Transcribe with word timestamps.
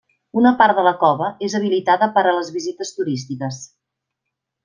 Una 0.39 0.51
part 0.61 0.77
de 0.79 0.85
la 0.87 0.93
cova 1.03 1.27
és 1.47 1.57
habilitada 1.59 2.09
per 2.17 2.25
a 2.29 2.33
les 2.39 2.51
visites 2.57 2.93
turístiques. 2.97 3.61